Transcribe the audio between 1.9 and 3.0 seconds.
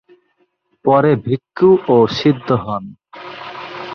ও সিদ্ধ হন।